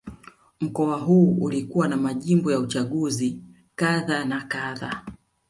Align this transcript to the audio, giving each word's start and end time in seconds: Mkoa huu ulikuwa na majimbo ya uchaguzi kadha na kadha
Mkoa 0.61 0.95
huu 0.97 1.33
ulikuwa 1.41 1.87
na 1.87 1.97
majimbo 1.97 2.51
ya 2.51 2.59
uchaguzi 2.59 3.39
kadha 3.75 4.25
na 4.25 4.41
kadha 4.41 5.05